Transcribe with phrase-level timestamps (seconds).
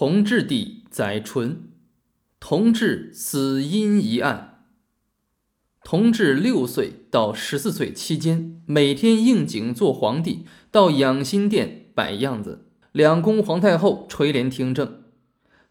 [0.00, 1.64] 同治帝载淳，
[2.40, 4.64] 同治死因疑案。
[5.84, 15.02] 同治六岁到十四岁期间，每天应景做皇帝，到养心殿摆样子，两宫皇太后垂帘听政。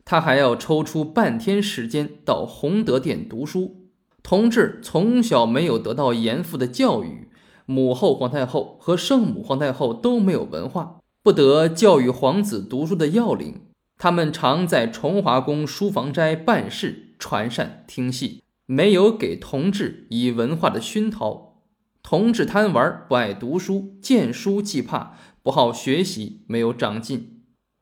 [0.05, 3.89] 他还要抽出半天时间到弘德殿读书。
[4.21, 7.29] 同治从小没有得到严父的教育，
[7.65, 13.61] 母后皇太后和圣母皇太后都没有文化，不得教育皇子读书的要领。
[14.01, 21.61] 他们常在崇华宫书房斋办事、传膳、听戏，没有给同治以文化的熏陶。
[22.01, 27.41] 同治贪玩，不爱读书，见书即怕，不好学习，没有长进。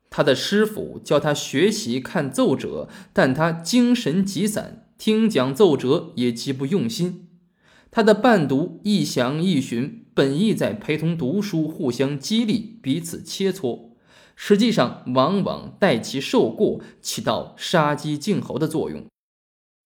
[0.10, 7.28] 他的师傅教他学习看奏折，但他精神极散，听讲奏折也极不用心。
[7.92, 13.87] 他的伴读一详一寻，本意在陪同读书，互相激励，彼此切磋。
[14.40, 19.04] 实际上，往往代其受过，起到杀鸡儆猴的作用。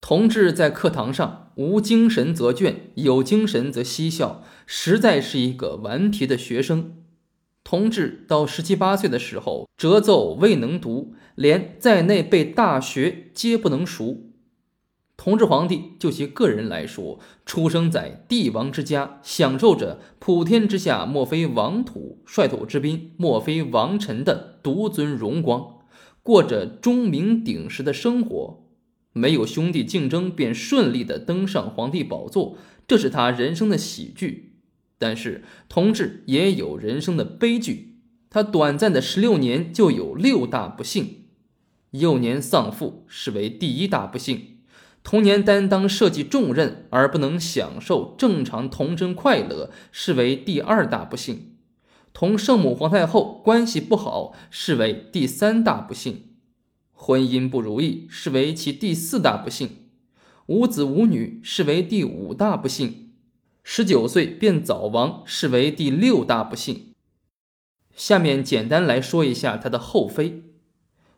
[0.02, 6.98] 同志在课堂上无精神则倦，有精神则嬉笑，实在是一个顽皮的学生。
[7.64, 14.31] 同志到十七八岁的时候，折奏未能读，连在内被大学皆不能熟。
[15.24, 25.76] 同治皇帝就其个人来说，出生在帝王之家，享受着“普天之下莫非王土，率土之滨莫非王臣”的独尊荣光，
[26.24, 28.64] 过着钟鸣鼎食的生活。
[29.14, 34.56] 没有兄弟竞争，便顺利的登上皇帝宝座，这是他人生的喜剧。
[34.98, 38.00] 但是，同治也有人生的悲剧。
[38.32, 41.26] 他短暂的十六年就有六大不幸：
[41.92, 44.51] 幼年丧父，视为第一大不幸。
[45.04, 51.56] 童年担当社稷重任而不能享受正常童真快乐，视为第二大不幸；
[52.14, 56.14] 同圣母皇太后关系不好，视为第三大不幸；
[56.94, 59.70] 婚姻不如意，视为其第四大不幸；
[60.46, 63.10] 无子无女，视为第五大不幸；
[63.64, 66.94] 十九岁便早亡，视为第六大不幸。
[67.96, 70.44] 下面简单来说一下他的后妃。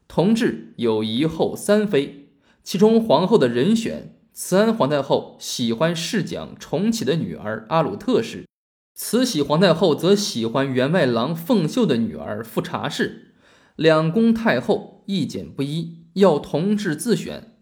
[0.08, 2.23] 同治有一后三妃。
[2.64, 8.48] 其中皇后的人选，慈安皇太后喜欢侍讲重启的女儿阿鲁特氏，
[8.96, 13.34] 慈禧皇太后则喜欢员外郎凤秀的女儿富察氏。
[13.76, 17.58] 两宫太后意见不一，要同治自选。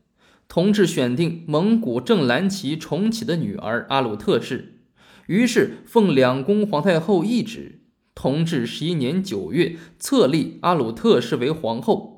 [0.47, 4.81] 同治选定蒙古正蓝旗重启的女儿阿鲁特氏，
[5.27, 12.10] 于是奉两宫皇太后懿旨，同治十一年九月册立阿鲁特氏为皇后。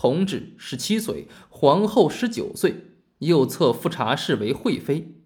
[0.00, 2.84] 同治十七岁，皇后十九岁，
[3.18, 5.16] 又册富察氏为惠妃。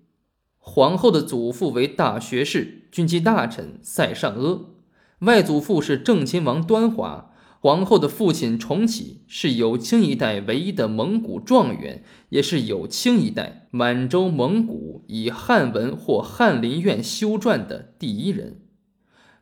[0.57, 4.71] 皇后的祖父为大学士、军机大臣塞尚阿，
[5.19, 7.35] 外祖父是正亲王端华。
[7.61, 18.63] 皇后的父亲重启是有清一代唯一的蒙古状元，也是有清一代满洲蒙古以汉文或翰林院修撰的第一人。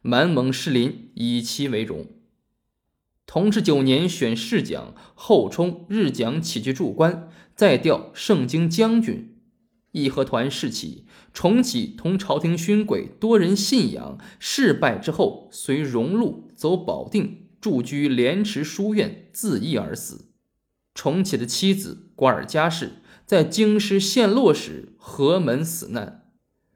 [0.03, 2.05] 满蒙士林以其为荣。
[3.33, 9.37] 同治九年选侍讲，后充日讲起居驻官，再调盛京将军。
[9.93, 20.25] 义和团事起，重启同朝廷勋贵多人信仰，事败之后，随荣禄走保定，驻居莲池书院，自缢而死。
[20.93, 26.25] 重启的妻子瓜尔佳氏在京师陷落时，何门死难。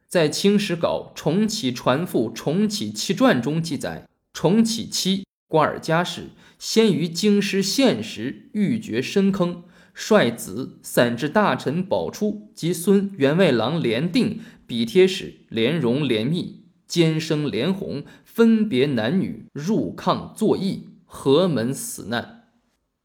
[0.06, 5.23] 在《清史稿重启传父重启妻传》中记载，重启妻。
[5.54, 9.62] 瓜尔佳氏先于京师县时欲绝深坑，
[9.94, 22.48] 率子散至大臣宝初及孙员外郎连定、笔帖使连荣、连密、监生连红分别男女入抗作义，何门死难。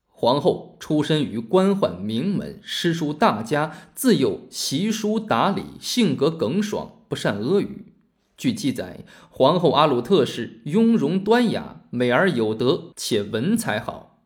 [0.07, 7.67] 皇后出身于官宦名门，诗书大家，自幼习书达理，性格耿爽，不善阿谀。
[8.39, 14.21] 据记载，皇后阿鲁特氏雍容端雅，美而有德，且文采好。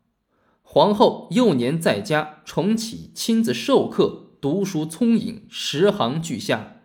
[0.62, 6.76] 皇后幼年在家，重启亲自授课，读书聪颖，十行俱下。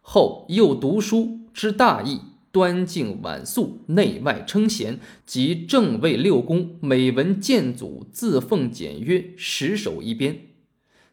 [0.00, 10.48] 后又读书知大义，端静婉素，内外称贤，及正位六宫，美文见祖，自奉简约，十手一边。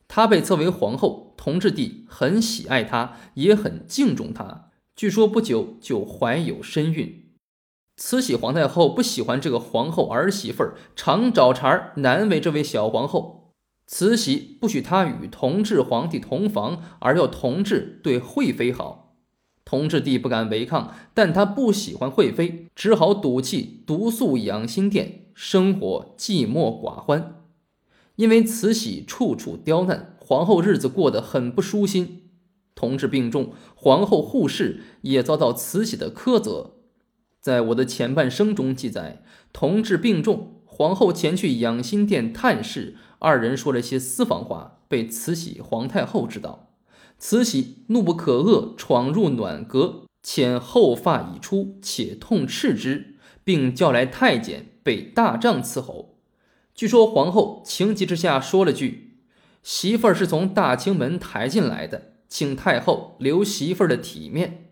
[0.07, 4.68] 她被册为皇后，同治帝很喜爱她，也很敬重她。
[4.99, 7.23] 据说不久就怀有身孕，
[7.95, 13.53] 慈禧皇太后不喜欢这个皇后儿媳妇儿，常找茬难为这位小皇后。
[13.87, 19.15] 慈禧不许她与同治皇帝同房，而要同治对惠妃好。
[19.63, 27.45] 同治帝不敢违抗，但他不喜欢惠妃，只好赌气独宿养心殿，生活寂寞寡欢。
[28.17, 32.28] 因为慈禧处处刁难，皇后日子过得很不舒心。
[32.79, 36.75] 同治病重，皇后护氏也遭到慈禧的苛责。
[37.41, 39.21] 在我的前半生中记载，
[39.51, 46.69] 同治病重，皇后前去养心殿探视，二人说了些私房话，被慈禧皇太后知道。
[47.17, 56.15] 慈禧怒不可遏，闯入暖阁，遣后发已出，且痛斥之，并叫来太监，被大杖伺候。
[56.73, 59.17] 据说皇后情急之下说了句
[59.63, 64.67] ：“媳妇儿是从大清门抬进来的，请太后留媳妇儿的体面。”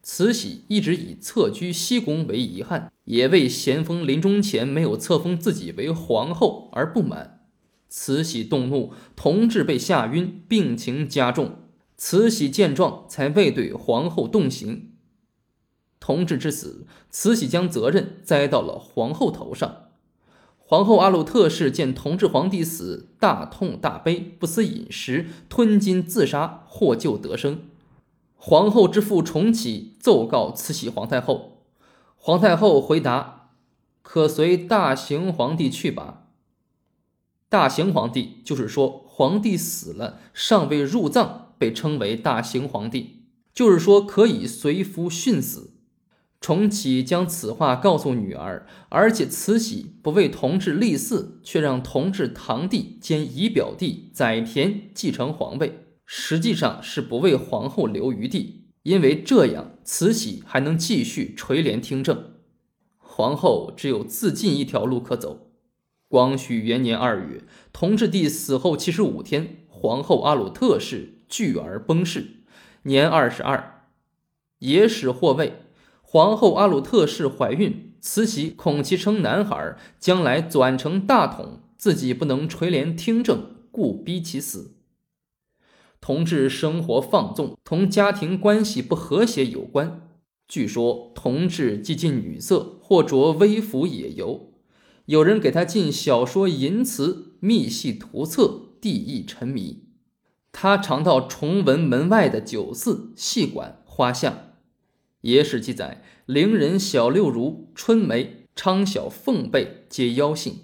[0.00, 7.46] 慈禧一直以侧居西宫为遗憾，也为咸丰临终前没有册封自己为皇后而不满。
[7.90, 11.64] 慈禧动怒，同治被吓晕，病情加重。
[11.98, 14.92] 慈禧见状，才未对皇后动刑。
[15.98, 19.87] 同治之死，慈禧将责任栽到了皇后头上。
[20.70, 27.62] 皇后阿鲁特氏见同治皇帝死，大痛大悲，不思饮食，吞金自杀，获救得生。
[28.36, 31.62] 皇后之父重启奏告慈禧皇太后，
[32.16, 33.52] 皇太后回答
[34.02, 36.24] ：“可随大行皇帝去吧。”
[37.48, 43.22] 大行皇帝就是说，皇帝死了尚未入葬，被称为大行皇帝，
[43.54, 45.70] 就是说可以随夫殉死。
[46.40, 62.34] 重启将此话告诉女儿，而且慈禧不为同治立嗣，却让同治堂弟兼姨表弟载湉继承皇位，实际上是不为皇后留余地，因为这样慈禧还能继续垂帘听政，
[62.96, 65.50] 皇后只有自尽一条路可走。
[66.06, 67.42] 光绪元年二月，
[67.72, 72.44] 同治帝死后七十五天，皇后阿鲁特氏巨而崩逝，
[72.84, 73.82] 年二十二。
[74.60, 75.64] 野史或位，
[76.10, 84.76] 皇后阿鲁特氏怀孕，慈禧恐其生男孩，将来转成大统，自己不能垂帘听政，故逼其死。
[86.00, 90.08] 同治生活放纵，同家庭关系不和谐有关。
[90.48, 94.54] 据说同治既近女色，或着微服野游。
[95.04, 99.82] 有人给他进小说淫词、密戏图册，地意沉迷。
[100.52, 104.47] 他常到崇文门外的酒肆、戏馆、花巷。
[105.22, 110.60] 野史记载，伶人小六如、春梅、昌小凤贝皆妖性。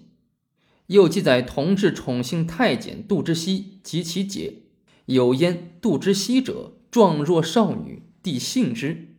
[0.89, 4.63] 又记载，同治宠幸太监杜之熙及其姐，
[5.07, 9.17] 有焉杜之熙者，状若少女，帝幸之。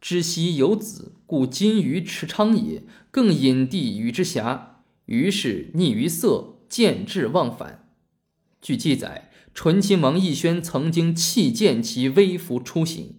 [0.00, 2.84] 之熙有子，故今于池昌也。
[3.10, 4.60] 更引帝与之遐，
[5.06, 7.88] 于是溺于色，见志忘返。
[8.60, 13.14] 据记载，醇亲王奕轩曾经弃见其微服出行。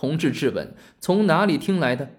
[0.00, 2.12] 同治质问：“从哪里听来的？”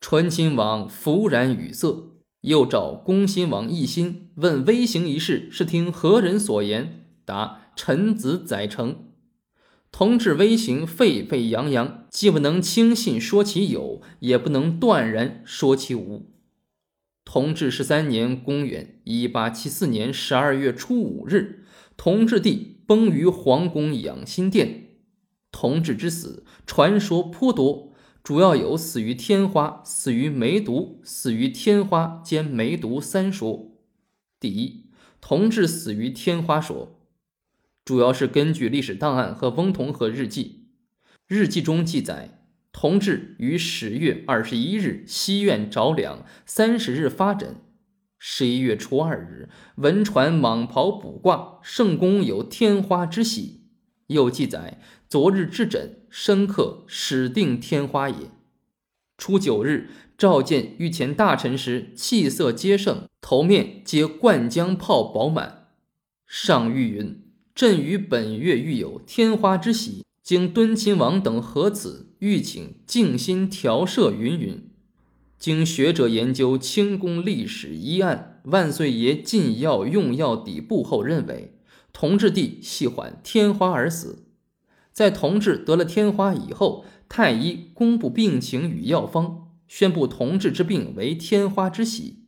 [0.00, 2.14] 醇亲王弗然语塞。
[2.40, 7.04] 又召恭亲王奕欣问微行一事，是听何人所言？
[7.26, 9.10] 答：“臣子载成。”
[9.92, 16.30] 同治微行沸沸扬扬，既不能轻信说其有，也不能断然说其无。
[17.26, 21.66] 同治十三年（公元一八七四年）十二月初五日，
[21.98, 24.83] 同治帝崩于皇宫养心殿。
[25.54, 27.92] 同治之死，传说颇多，
[28.24, 33.76] 主要有死于天花、死于梅毒、死于天花兼梅毒三说。
[34.40, 34.86] 第一，
[35.20, 36.98] 同治死于天花说。
[37.84, 40.66] 主要是根据历史档案和翁同龢日记，
[41.28, 42.40] 日记中记载，
[42.72, 47.54] 同治于十月二十一日西院着凉，三十日发疹。
[48.18, 53.63] 十一月初二日，闻传蟒袍卜卦，圣公有天花之喜。
[54.08, 58.30] 又记载，昨日治疹，深刻始定天花也。
[59.16, 65.68] 初九日，召见御前大臣时，气色皆盛，头面皆灌浆泡饱满。
[66.26, 67.20] 上谕云。
[67.54, 74.68] 朕于本月遇有天花之喜，经敦亲王等核此，欲请静心调摄云云。
[75.38, 81.53] 经学者研究清宫历史医案，万岁爷进药用药底部后认为，
[81.94, 84.26] 同治帝系患天花而死。
[84.92, 92.24] 在同治得了天花以后，太医公布病情与药方，宣布同治之病为天花之喜。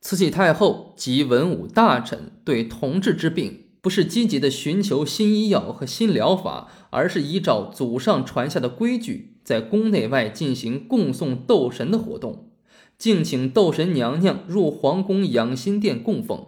[0.00, 3.58] 慈禧太后及文武大臣对同治之病。
[3.82, 12.52] 不是积极的寻求新医药和新疗法，而是依照祖上传下的规矩，在宫内外进行供送斗神的活动，
[12.96, 16.46] 敬请斗神娘娘入皇宫养心殿供奉。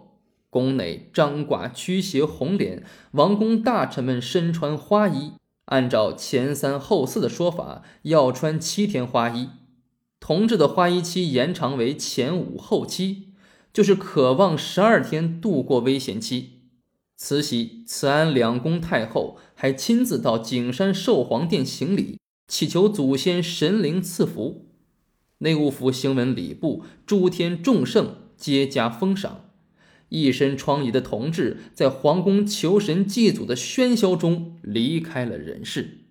[0.55, 2.81] 宫内张挂驱邪红帘，
[3.11, 5.33] 王公大臣们身穿花衣。
[5.65, 9.49] 按照前三后四的说法，要穿七天花衣。
[10.21, 13.33] 同治的花衣期延长为前五后七。
[13.73, 16.61] 就是渴望十二天度过危险期。
[17.17, 24.67] 慈禧、慈安两宫太后还亲自到景山寿皇殿行礼，祈求祖先神灵赐福。
[25.39, 29.44] 内务府行文礼部诸天众圣皆加封赏。
[30.21, 36.05] 一身疮痍的同治在皇宫求神祭祖的喧嚣中离开了人世。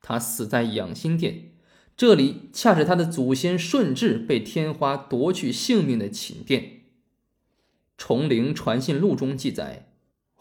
[0.00, 1.50] 他死在养心殿，
[1.96, 6.62] 这里恰是他的祖先顺治被天花夺去性命的寝殿。
[7.96, 9.92] 《崇陵传信录》中记载。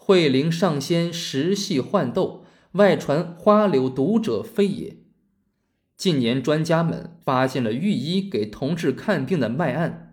[0.08, 4.98] 惠陵上仙时系幻斗，外传花柳毒者非也。
[5.98, 10.05] 近年专家们发现了御医给同治看病的脉案，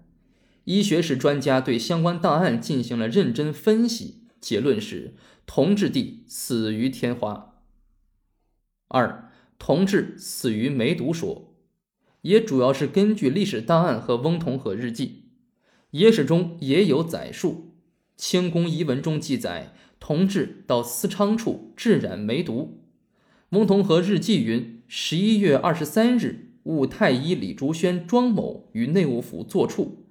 [0.64, 5.14] 医学史专家对相关档案进行了认真分析，结论是
[5.44, 7.54] 同治帝死于天花。
[8.88, 11.54] 二，同治死于梅毒说，
[12.20, 15.24] 也主要是根据历史档案和翁同龢日记，
[15.90, 17.74] 野史中也有载述。
[18.16, 22.84] 清宫遗文中记载，同治到思昌处致染梅毒。
[23.48, 30.01] 翁同龢日记云：十一月二十三日，务太医李竹轩、庄某于内务府坐处。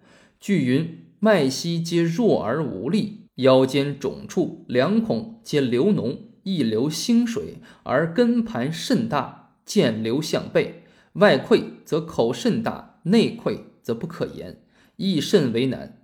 [0.42, 10.82] 据云：脉息皆弱而无力，腰间肿处、两孔皆流脓，亦流腥水，而根盘甚大，见流向背。
[11.14, 14.64] 外溃则口甚大，内溃则不可言，
[14.96, 16.02] 亦甚为难。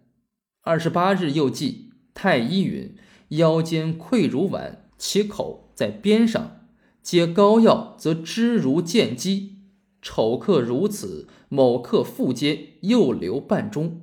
[0.62, 1.90] 二十八日又记。
[2.14, 2.96] 太医云：
[3.30, 6.68] 腰间溃如碗，其口在边上。
[7.02, 9.56] 皆膏药，则汁如见机。
[10.00, 14.02] 丑客如此，某客复接，又留半中。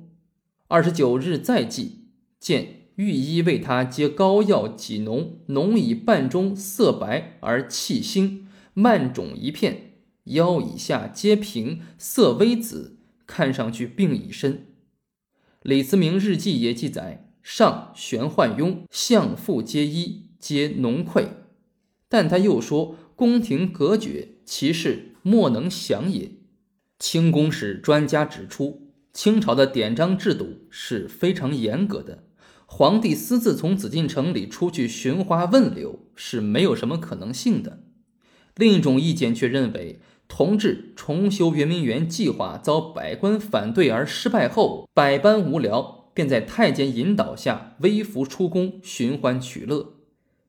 [0.75, 1.99] 二十九日再记，
[2.37, 8.41] 见御医为他接膏药几浓，浓以半中，色白而气腥，
[8.73, 9.93] 慢肿一片，
[10.25, 14.65] 腰以下皆平，色微紫，看上去病已深。
[15.61, 17.31] 李思明日记也记载。
[17.41, 21.27] 上玄幻庸，相父皆医，皆脓溃。
[22.09, 26.31] 但他又说，宫廷隔绝，其事莫能详也。
[26.99, 28.84] 清宫史专家指出，
[29.15, 32.25] 清朝的典章制度是非常严格的，
[32.65, 37.79] 皇帝私自从紫禁城里出去寻花问柳是没有什么可能性的。
[38.57, 46.11] 另一种意见却认为，同治重修圆明园计划遭百官反对而失败后，百般无聊。
[46.13, 49.95] 便在太监引导下微服出宫寻欢取乐，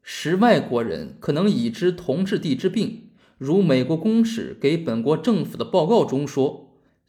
[0.02, 3.10] 时外国人可能已知同治帝之病。
[3.38, 6.65] 如美国公使给本国政府的报告中说，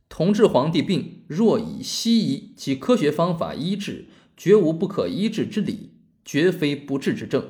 [0.10, 5.92] 同治皇帝病若以西医及科学方法医治，绝无不可医治之理，
[6.24, 7.50] 绝非不治之症。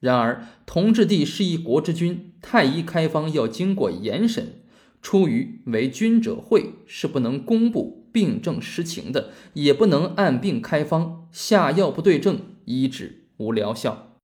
[0.00, 4.62] 然而，同治帝是一国之君，太医开方要经过严审，
[5.00, 8.04] 出于为君者讳，是不能公布。
[8.12, 14.16] 病症实情的，也不能按病开方，下药不对症，医治无疗效。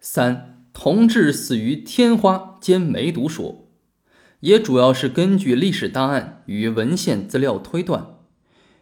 [0.00, 3.67] 三，同治死于天花兼梅毒说，
[4.40, 8.18] 也主要是根据历史档案与文献资料推断。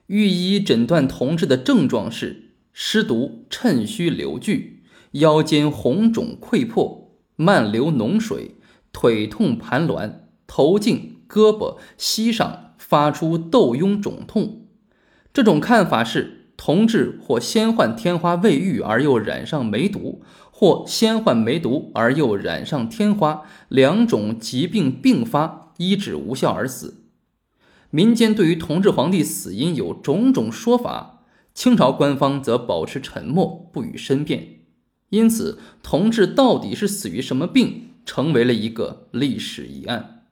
[0.06, 4.82] 御医诊断同治的症状是：湿毒趁虚流聚，
[5.12, 8.56] 腰间红肿溃破，漫流脓水，
[8.92, 10.12] 腿痛盘挛，
[10.46, 12.62] 头颈、胳膊、膝上。
[12.78, 14.66] 发出窦痈肿痛，
[15.32, 20.22] 这种看法是同治或先患天花未愈而又染上梅毒，
[20.58, 27.02] 或先患梅毒而又染上天花，两种疾病并发，医治无效而死。
[27.90, 34.60] 民间对于同治皇帝死因有种种说法，清朝官方则保持沉默，不予申辩。
[35.10, 40.24] 因此，同治到底是死于什么病，成为了一个历史疑案。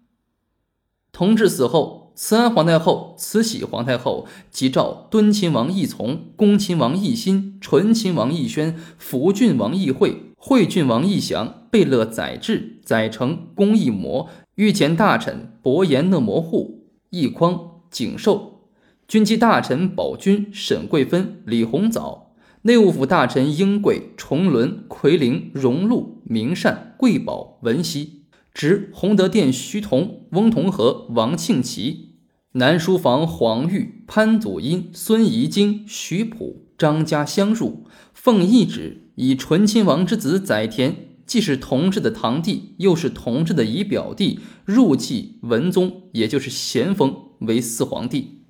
[1.12, 2.03] 同治死后。
[2.16, 18.60] 慈安皇太后、慈禧皇太后即召敦亲王奕从、恭亲王奕欣、纯亲王奕轩、福郡王奕惠、惠郡王奕祥、贝勒载治、载成、恭奕模、御前大臣伯颜讷摩护、奕匡、景寿、
[19.08, 28.23] 军机大臣宝军、沈桂芬、李鸿藻、内务府大臣英贵、崇伦、奎龄、荣禄、明善、贵宝、文熙。
[28.54, 32.12] 执洪德殿徐同、翁同龢、王庆祺，
[32.52, 40.94] 南书房黄玉、潘祖荫、孙怡经、徐溥、张家相入，奉懿旨，以醇亲王之子载湉，
[41.26, 48.44] 既是同治的堂弟，又是同治的姨表弟，入继文宗，也就是咸丰为四皇帝。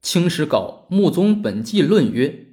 [0.00, 2.46] 清史稿《穆宗本纪论》曰：“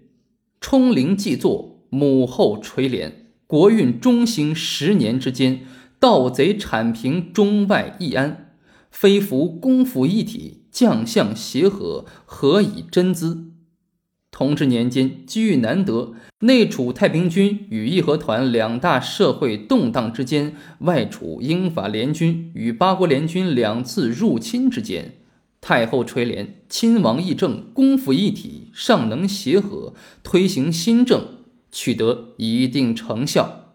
[0.60, 5.62] 冲陵既作，母后垂帘，国运中兴十年之间。”
[6.02, 8.56] 盗贼铲平中外易安，
[8.90, 13.52] 非服公府一体，将相协和，何以真资？
[14.32, 25.20] 同治年间，机遇难得，内处太平军与义和团两大社会动荡之间，外处英法联军与八国联军两次入侵之间，
[25.62, 29.94] 太后垂帘亲王议政，功夫一体，尚能协和，
[30.24, 31.24] 推行新政，
[31.72, 33.71] 取得一定成效。